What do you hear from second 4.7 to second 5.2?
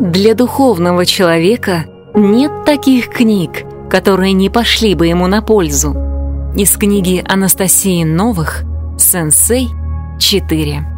бы